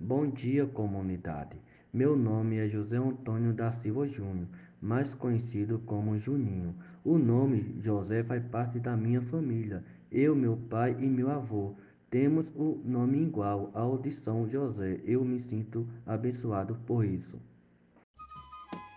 Bom 0.00 0.28
dia, 0.28 0.64
comunidade. 0.64 1.56
Meu 1.92 2.16
nome 2.16 2.56
é 2.56 2.68
José 2.68 2.96
Antônio 2.96 3.52
da 3.52 3.72
Silva 3.72 4.06
Júnior, 4.06 4.46
mais 4.80 5.12
conhecido 5.12 5.80
como 5.84 6.16
Juninho. 6.20 6.72
O 7.04 7.18
nome 7.18 7.74
José 7.82 8.22
faz 8.22 8.44
parte 8.44 8.78
da 8.78 8.96
minha 8.96 9.20
família. 9.22 9.82
Eu, 10.08 10.36
meu 10.36 10.56
pai 10.56 10.96
e 11.00 11.06
meu 11.08 11.28
avô 11.28 11.74
temos 12.08 12.46
o 12.54 12.80
nome 12.84 13.20
igual 13.20 13.72
ao 13.74 13.98
de 13.98 14.12
São 14.12 14.48
José. 14.48 15.00
Eu 15.04 15.24
me 15.24 15.40
sinto 15.40 15.84
abençoado 16.06 16.76
por 16.86 17.04
isso. 17.04 17.36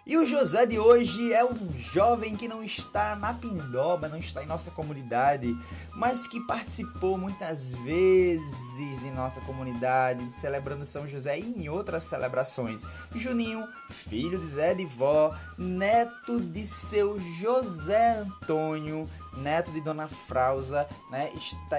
E 0.03 0.17
o 0.17 0.25
José 0.25 0.65
de 0.65 0.79
hoje 0.79 1.31
é 1.31 1.45
um 1.45 1.71
jovem 1.77 2.35
que 2.35 2.47
não 2.47 2.63
está 2.63 3.15
na 3.15 3.35
Pindoba, 3.35 4.09
não 4.09 4.17
está 4.17 4.43
em 4.43 4.47
nossa 4.47 4.71
comunidade, 4.71 5.55
mas 5.93 6.27
que 6.27 6.39
participou 6.39 7.19
muitas 7.19 7.69
vezes 7.69 9.03
em 9.03 9.11
nossa 9.11 9.39
comunidade, 9.41 10.31
celebrando 10.31 10.85
São 10.85 11.07
José 11.07 11.37
e 11.37 11.61
em 11.61 11.69
outras 11.69 12.05
celebrações. 12.05 12.83
Juninho, 13.13 13.67
filho 13.91 14.39
de 14.39 14.47
Zé 14.47 14.73
de 14.73 14.87
Vó, 14.87 15.35
neto 15.55 16.41
de 16.41 16.65
seu 16.65 17.19
José 17.39 18.21
Antônio, 18.21 19.07
neto 19.37 19.71
de 19.71 19.81
Dona 19.81 20.07
Frausa, 20.07 20.87
né? 21.11 21.31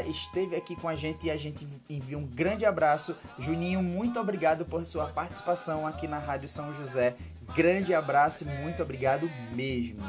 Esteve 0.06 0.54
aqui 0.54 0.76
com 0.76 0.88
a 0.88 0.94
gente 0.94 1.26
e 1.26 1.30
a 1.30 1.36
gente 1.36 1.66
envia 1.90 2.16
um 2.16 2.24
grande 2.24 2.64
abraço. 2.64 3.16
Juninho, 3.36 3.82
muito 3.82 4.20
obrigado 4.20 4.64
por 4.64 4.86
sua 4.86 5.08
participação 5.08 5.88
aqui 5.88 6.06
na 6.06 6.20
Rádio 6.20 6.48
São 6.48 6.72
José 6.76 7.16
Grande 7.54 7.92
abraço 7.92 8.44
e 8.44 8.46
muito 8.46 8.82
obrigado 8.82 9.30
mesmo. 9.54 10.02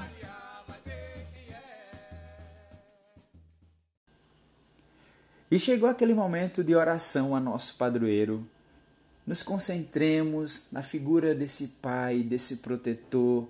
E 5.52 5.60
chegou 5.60 5.90
aquele 5.90 6.14
momento 6.14 6.64
de 6.64 6.74
oração 6.74 7.36
a 7.36 7.40
nosso 7.40 7.76
padroeiro. 7.76 8.48
Nos 9.28 9.44
concentremos 9.44 10.68
na 10.72 10.82
figura 10.82 11.36
desse 11.36 11.68
pai, 11.82 12.24
desse 12.24 12.58
protetor, 12.58 13.48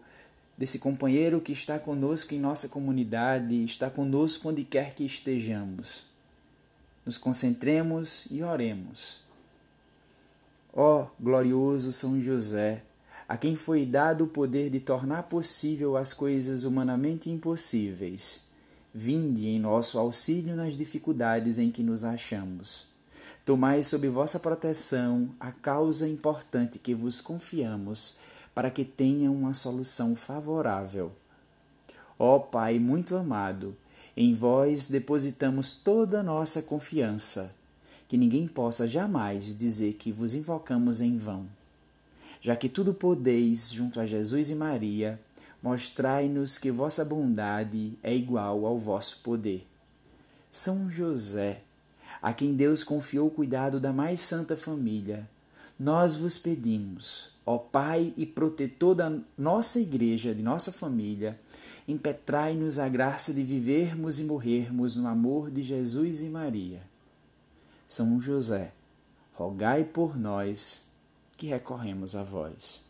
desse 0.58 0.80
companheiro 0.80 1.40
que 1.40 1.52
está 1.52 1.78
conosco 1.78 2.34
em 2.34 2.40
nossa 2.40 2.68
comunidade, 2.68 3.64
está 3.64 3.90
conosco 3.92 4.50
onde 4.50 4.64
quer 4.64 4.96
que 4.96 5.06
estejamos. 5.06 6.06
Nos 7.06 7.18
concentremos 7.18 8.26
e 8.32 8.42
oremos. 8.42 9.22
Ó 10.74 11.08
glorioso 11.20 11.92
São 11.92 12.20
José, 12.20 12.82
a 13.28 13.38
quem 13.38 13.56
foi 13.56 13.86
dado 13.86 14.26
o 14.26 14.28
poder 14.28 14.70
de 14.70 14.80
tornar 14.80 15.24
possível 15.24 15.96
as 15.96 16.14
coisas 16.14 16.64
humanamente 16.64 17.30
impossíveis. 17.30 18.42
Vinde 18.94 19.48
em 19.48 19.60
nosso 19.60 19.98
auxílio 19.98 20.56
nas 20.56 20.76
dificuldades 20.76 21.58
em 21.58 21.72
que 21.72 21.82
nos 21.82 22.04
achamos. 22.04 22.88
Tomai 23.46 23.82
sob 23.84 24.08
vossa 24.10 24.40
proteção 24.40 25.30
a 25.40 25.52
causa 25.52 26.08
importante 26.08 26.80
que 26.80 26.94
vos 26.94 27.20
confiamos, 27.20 28.18
para 28.54 28.70
que 28.70 28.86
tenha 28.86 29.32
uma 29.32 29.54
solução 29.54 30.16
favorável. 30.16 31.12
Ó 32.20 32.38
Pai 32.38 32.78
muito 32.78 33.16
amado, 33.16 33.76
em 34.16 34.36
vós 34.36 34.88
depositamos 34.88 35.74
toda 35.74 36.20
a 36.20 36.24
nossa 36.24 36.62
confiança, 36.62 37.54
que 38.08 38.16
ninguém 38.16 38.48
possa 38.48 38.88
jamais 38.88 39.58
dizer 39.58 39.94
que 39.94 40.12
vos 40.12 40.36
invocamos 40.36 41.02
em 41.02 41.18
vão 41.18 41.48
já 42.44 42.58
que 42.58 42.68
tudo 42.68 42.94
podeis 42.94 43.72
junto 43.72 44.02
a 44.02 44.06
Jesus 44.06 44.50
e 44.50 44.56
Maria, 44.56 45.18
mostrai-nos 45.62 46.58
que 46.58 46.70
vossa 46.70 47.06
bondade 47.06 47.98
é 48.04 48.14
igual 48.14 48.66
ao 48.66 48.78
vosso 48.78 49.22
poder. 49.24 49.66
São 50.52 50.90
José, 50.90 51.62
a 52.22 52.34
quem 52.34 52.54
Deus 52.54 52.84
confiou 52.84 53.28
o 53.28 53.32
cuidado 53.32 53.80
da 53.80 53.94
mais 53.94 54.20
santa 54.20 54.58
família, 54.58 55.26
nós 55.80 56.16
vos 56.16 56.38
pedimos, 56.38 57.30
ó 57.46 57.58
Pai 57.58 58.14
e 58.18 58.26
protetor 58.26 58.94
da 58.94 59.18
nossa 59.38 59.80
igreja, 59.80 60.36
de 60.36 60.44
nossa 60.44 60.70
família, 60.70 61.40
impetrai-nos 61.88 62.78
a 62.78 62.90
graça 62.90 63.34
de 63.34 63.42
vivermos 63.42 64.20
e 64.20 64.26
morrermos 64.26 64.98
no 64.98 65.08
amor 65.08 65.50
de 65.50 65.64
Jesus 65.64 66.22
e 66.22 66.26
Maria. 66.26 66.82
São 67.88 68.20
José, 68.20 68.74
rogai 69.34 69.86
por 69.86 70.18
nós 70.18 70.92
que 71.44 71.50
recorremos 71.50 72.16
a 72.16 72.24
vós. 72.24 72.86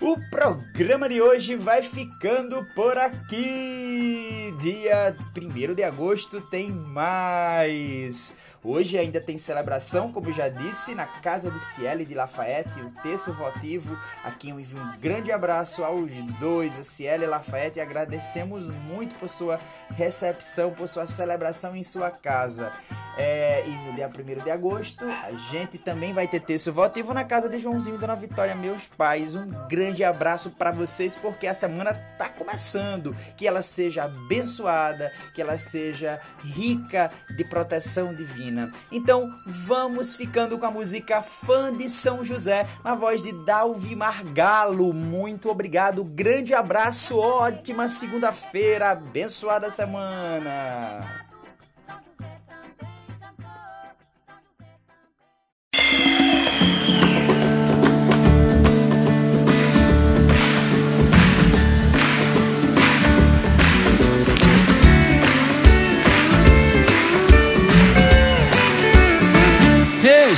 O 0.00 0.16
programa 0.28 1.08
de 1.08 1.22
hoje 1.22 1.54
vai 1.54 1.80
ficando 1.80 2.64
por 2.74 2.98
aqui. 2.98 4.52
Dia 4.60 5.16
1 5.36 5.74
de 5.76 5.84
agosto 5.84 6.40
tem 6.40 6.72
mais. 6.72 8.36
Hoje 8.62 8.98
ainda 8.98 9.20
tem 9.20 9.38
celebração, 9.38 10.10
como 10.10 10.30
eu 10.30 10.32
já 10.32 10.48
disse, 10.48 10.92
na 10.92 11.06
casa 11.06 11.48
de 11.48 11.60
Ciele 11.60 12.04
de 12.04 12.12
Lafayette, 12.12 12.80
o 12.80 12.90
terço 13.02 13.32
votivo. 13.32 13.96
Aqui 14.24 14.50
eu 14.50 14.58
envio 14.58 14.80
um 14.80 14.98
grande 14.98 15.30
abraço 15.30 15.84
aos 15.84 16.10
dois, 16.40 16.76
a 16.76 16.82
Ciele 16.82 17.24
e 17.24 17.28
Lafayette, 17.28 17.78
e 17.78 17.82
agradecemos 17.82 18.66
muito 18.66 19.14
por 19.14 19.28
sua 19.28 19.60
recepção, 19.90 20.72
por 20.72 20.88
sua 20.88 21.06
celebração 21.06 21.76
em 21.76 21.84
sua 21.84 22.10
casa. 22.10 22.72
É, 23.16 23.64
e 23.66 23.70
no 23.70 23.94
dia 23.94 24.08
1 24.08 24.44
de 24.44 24.50
agosto, 24.50 25.04
a 25.04 25.32
gente 25.50 25.78
também 25.78 26.12
vai 26.12 26.26
ter 26.26 26.40
terço 26.40 26.72
votivo 26.72 27.14
na 27.14 27.24
casa 27.24 27.48
de 27.48 27.60
Joãozinho 27.60 27.96
e 27.96 27.98
Dona 27.98 28.16
Vitória, 28.16 28.54
meus 28.54 28.86
pais. 28.88 29.36
Um 29.36 29.50
grande 29.68 30.02
abraço 30.02 30.50
para 30.50 30.72
vocês, 30.72 31.16
porque 31.16 31.46
a 31.46 31.54
semana 31.54 31.94
tá 32.16 32.28
começando. 32.28 33.14
Que 33.36 33.46
ela 33.46 33.62
seja 33.62 34.04
abençoada, 34.04 35.12
que 35.34 35.40
ela 35.40 35.58
seja 35.58 36.20
rica 36.42 37.10
de 37.36 37.44
proteção 37.44 38.14
divina 38.14 38.47
então 38.90 39.32
vamos 39.46 40.14
ficando 40.14 40.58
com 40.58 40.66
a 40.66 40.70
música 40.70 41.22
Fã 41.22 41.76
de 41.76 41.88
São 41.88 42.24
José, 42.24 42.68
na 42.84 42.94
voz 42.94 43.22
de 43.22 43.32
Dalvi 43.44 43.94
Margalo. 43.94 44.92
Muito 44.92 45.50
obrigado, 45.50 46.04
grande 46.04 46.54
abraço, 46.54 47.18
ótima 47.18 47.88
segunda-feira, 47.88 48.90
abençoada 48.90 49.70
semana. 49.70 51.27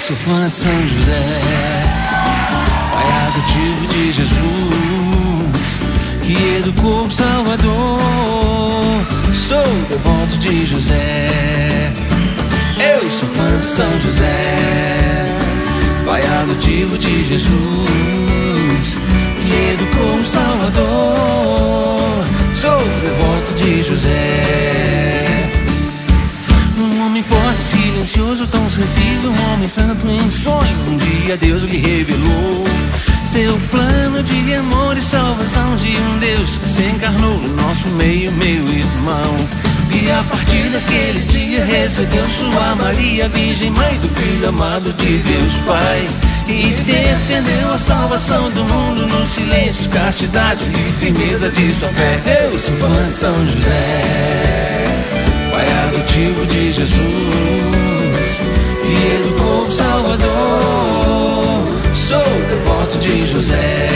Sou 0.01 0.17
fã 0.17 0.47
de 0.47 0.53
São 0.53 0.89
José, 0.89 1.23
pai 2.93 3.07
adotivo 3.29 3.87
de 3.87 4.13
Jesus, 4.13 5.79
que 6.23 6.35
educou 6.59 7.05
o 7.05 7.11
Salvador. 7.11 8.01
Sou 9.35 9.65
devoto 9.89 10.37
de 10.39 10.67
José, 10.67 11.29
eu 12.79 13.11
sou 13.11 13.29
fã 13.29 13.59
de 13.59 13.65
São 13.65 14.01
José, 14.01 15.27
pai 16.07 16.23
adotivo 16.43 16.97
de 16.99 17.25
Jesus, 17.29 18.97
que 19.43 19.53
educou 19.75 20.17
o 20.17 20.25
Salvador. 20.25 22.25
Sou 22.55 22.81
devoto 23.03 23.53
de 23.55 23.83
José, 23.83 24.60
inesquecível, 28.81 29.31
um 29.31 29.53
homem 29.53 29.69
santo 29.69 30.07
em 30.09 30.31
sonho. 30.31 30.77
Um 30.89 30.97
dia 30.97 31.37
Deus 31.37 31.63
lhe 31.63 31.79
revelou 31.79 32.65
seu 33.25 33.59
plano 33.71 34.23
de 34.23 34.55
amor 34.55 34.97
e 34.97 35.03
salvação 35.03 35.77
de 35.77 35.97
um 35.97 36.19
Deus 36.19 36.57
que 36.59 36.69
se 36.69 36.83
encarnou 36.83 37.37
no 37.37 37.63
nosso 37.63 37.89
meio, 37.91 38.33
meu 38.33 38.69
irmão. 38.69 39.49
E 39.93 40.11
a 40.11 40.23
partir 40.25 40.69
daquele 40.71 41.21
dia 41.29 41.65
recebeu 41.65 42.29
sua 42.31 42.75
Maria, 42.77 43.29
Virgem 43.29 43.71
Mãe 43.71 43.99
do 43.99 44.09
Filho 44.09 44.49
amado 44.49 44.93
de 44.95 45.19
Deus 45.19 45.55
Pai. 45.67 46.09
E 46.49 46.69
defendeu 46.83 47.73
a 47.73 47.79
salvação 47.79 48.51
do 48.51 48.65
mundo 48.65 49.07
no 49.07 49.27
silêncio, 49.27 49.91
castidade 49.91 50.65
e 50.65 50.93
firmeza 50.93 51.51
de 51.51 51.73
sua 51.73 51.89
fé. 51.89 52.49
Eu 52.51 52.59
sou 52.59 52.75
fã 52.77 53.05
de 53.05 53.13
São 53.13 53.47
José, 53.47 54.85
pai 55.53 55.67
adotivo 55.87 56.47
de 56.47 56.73
Jesus, 56.73 57.80
que 59.01 59.07
educou 59.07 59.63
o 59.63 59.71
Salvador. 59.71 60.21
Sou 61.95 62.25
devoto 62.49 62.99
de 62.99 63.27
José. 63.27 63.89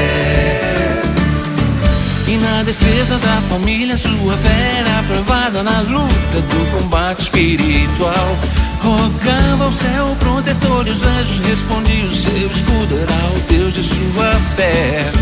E 2.26 2.36
na 2.38 2.62
defesa 2.62 3.18
da 3.18 3.40
família, 3.50 3.96
sua 3.96 4.36
fé 4.38 4.78
era 4.80 5.00
aprovada 5.00 5.62
na 5.62 5.80
luta 5.80 6.40
do 6.40 6.78
combate 6.78 7.24
espiritual. 7.24 8.38
Rogava 8.82 9.64
ao 9.64 9.72
céu 9.72 10.16
protetor 10.18 10.86
e 10.86 10.90
os 10.90 11.02
anjos 11.02 11.38
respondiam: 11.46 12.10
Seu 12.10 12.50
escudo 12.50 12.98
era 12.98 13.36
o 13.36 13.40
Deus 13.52 13.74
de 13.74 13.82
sua 13.82 14.34
fé. 14.56 15.12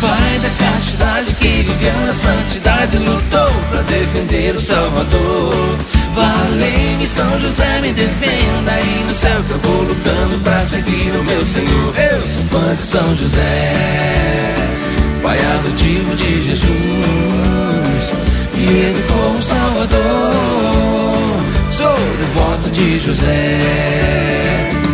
Pai 0.00 0.38
da 0.40 0.50
castidade 0.64 1.32
que 1.34 1.62
viveu 1.62 2.06
na 2.06 2.14
santidade, 2.14 2.98
lutou 2.98 3.50
para 3.70 3.82
defender 3.82 4.54
o 4.54 4.60
Salvador. 4.60 5.95
Valei-me, 6.16 7.06
São 7.06 7.38
José, 7.38 7.78
me 7.82 7.92
defenda. 7.92 8.72
E 8.80 9.04
no 9.06 9.14
céu 9.14 9.42
que 9.42 9.50
eu 9.50 9.58
vou 9.58 9.82
lutando 9.82 10.38
pra 10.42 10.62
seguir 10.62 11.10
o 11.14 11.22
meu 11.24 11.44
Senhor. 11.44 11.94
Eu 11.94 12.26
sou 12.26 12.44
fã 12.44 12.74
de 12.74 12.80
São 12.80 13.16
José, 13.16 14.54
pai 15.22 15.38
adotivo 15.38 16.16
de 16.16 16.48
Jesus, 16.48 18.14
que 18.54 18.64
educou 18.64 19.32
o 19.32 19.42
Salvador. 19.42 19.96
Sou 21.70 21.94
devoto 22.18 22.70
de 22.70 22.98
José. 22.98 24.85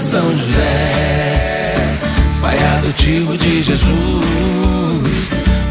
São 0.00 0.34
José, 0.34 1.74
pai 2.40 2.56
adotivo 2.78 3.36
de 3.36 3.62
Jesus, 3.62 3.90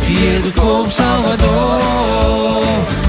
que 0.06 0.38
educou 0.38 0.84
o 0.84 0.89
Salvador. 0.89 2.62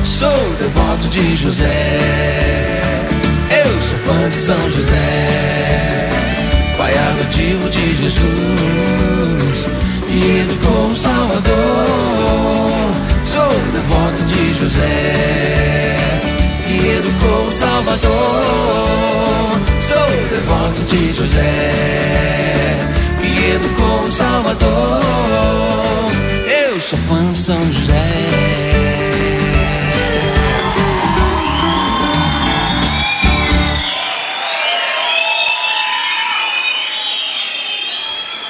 Sou 0.02 0.54
devoto 0.58 1.06
de 1.10 1.36
José. 1.36 2.80
Eu 3.50 3.82
sou 3.82 3.98
fã 3.98 4.28
de 4.30 4.34
São 4.34 4.70
José, 4.70 6.08
pai 6.78 6.92
adotivo 6.96 7.68
de 7.68 7.96
Jesus, 7.96 9.68
que 10.08 10.40
educou 10.40 10.86
o 10.86 10.96
Salvador. 10.96 11.44
Sou 13.26 13.50
devoto 13.72 14.24
de 14.24 14.54
José, 14.54 15.96
que 16.66 16.88
educou 16.88 17.46
o 17.46 17.52
Salvador. 17.52 18.80
Sou 19.90 20.28
devoto 20.28 20.82
de 20.82 21.12
José, 21.12 21.72
que 23.20 23.54
educou 23.54 24.04
o 24.04 24.12
Salvador. 24.12 25.02
Eu 26.46 26.80
sou 26.80 26.96
fã 26.96 27.32
de 27.32 27.38
São 27.38 27.60
José. 27.72 28.89